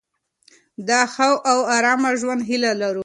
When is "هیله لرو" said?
2.49-2.99